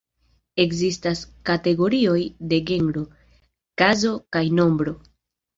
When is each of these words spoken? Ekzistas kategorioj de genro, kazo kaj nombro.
Ekzistas 0.61 1.21
kategorioj 1.49 2.17
de 2.53 2.61
genro, 2.71 3.05
kazo 3.83 4.15
kaj 4.37 4.45
nombro. 4.63 4.97